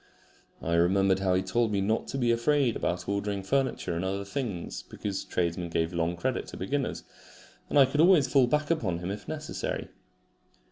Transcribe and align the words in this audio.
I 0.63 0.73
remembered 0.73 1.19
how 1.19 1.35
he 1.35 1.41
had 1.41 1.47
told 1.51 1.71
me 1.71 1.79
not 1.79 2.07
to 2.07 2.17
be 2.17 2.31
afraid 2.31 2.75
about 2.75 3.07
ordering 3.07 3.43
furniture 3.43 3.95
and 3.95 4.03
other 4.03 4.25
things, 4.25 4.81
because 4.81 5.23
tradesmen 5.23 5.69
gave 5.69 5.93
long 5.93 6.15
credit 6.15 6.47
to 6.47 6.57
beginners, 6.57 7.03
and 7.69 7.77
I 7.77 7.85
could 7.85 8.01
always 8.01 8.27
fall 8.27 8.47
back 8.47 8.71
upon 8.71 8.97
him 8.97 9.11
if 9.11 9.27
necessary. 9.27 9.89